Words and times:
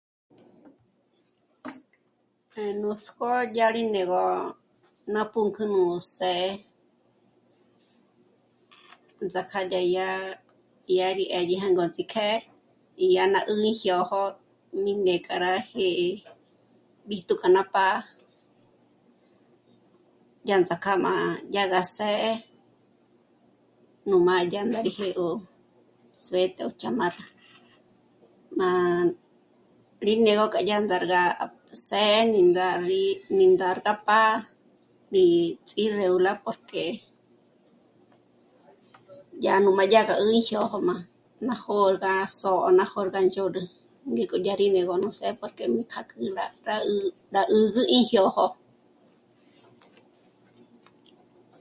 Nuts'kó 2.81 3.27
yá 3.57 3.67
rí 3.75 3.83
né'egö 3.93 4.23
ná 5.13 5.21
pǔnk'ü 5.31 5.63
nú 5.73 5.81
së́'ë, 6.15 6.47
ts'aká 9.31 9.59
yí 9.63 9.67
dyá, 9.71 10.07
dyá 10.87 11.07
rí 11.17 11.23
'édye 11.29 11.47
dyá 11.49 11.65
rú 11.77 11.83
ts'íjke 11.95 12.27
y 13.03 13.05
dya 13.11 13.23
ná 13.33 13.39
'ǘjyójó 13.49 14.21
mí 14.83 14.91
né'e 15.05 15.19
kjá 15.25 15.35
rá 15.45 15.53
jí'i 15.69 16.07
b'íjtu 17.07 17.33
kja 17.39 17.49
ná 17.55 17.61
pá'a, 17.73 17.97
ñánts'akam'a 20.47 21.13
dyá 21.51 21.63
gá 21.73 21.81
së́'ë 21.95 22.33
nú 24.09 24.15
m'a 24.25 24.35
dyá 24.51 24.61
ndá 24.67 24.79
rí 24.87 24.91
ndégö 24.97 25.27
suéte 26.23 26.61
o 26.69 26.71
chamarra 26.79 27.25
má 28.57 28.69
rí 30.05 30.13
né'egö 30.25 30.45
k'a 30.53 30.61
ya 30.69 30.77
ndàrga 30.85 31.21
së́'ë 31.87 32.29
ní 32.31 32.39
ndá 32.49 32.67
rí 32.87 33.03
ndàrga 33.53 33.93
pá'a 34.07 34.35
y 35.23 35.23
ts'íregular 35.67 36.37
porque 36.45 36.83
dyà 39.41 39.53
nú 39.63 39.69
má 39.77 39.83
dyàgá 39.91 40.15
'íjyojó 40.19 40.79
ná 40.87 40.95
jó'o 40.95 41.09
ná 41.47 41.53
jôrga 41.65 42.11
ná 42.19 42.25
só'o 42.41 42.69
ná 42.77 42.83
jôrga 42.93 43.19
ndzhôd'ü, 43.25 43.61
ngéko 44.13 44.35
dyá 44.43 44.53
rí 44.59 44.65
né'egö 44.73 44.93
nú 45.01 45.09
së́'ë 45.19 45.35
porque 45.41 45.63
k'á'k'ü 45.91 46.19
rá 46.37 46.45
mbát'ü 46.63 47.57
'ǜgü 47.57 47.83
íjyó 47.99 48.23
jó'o 48.35 48.47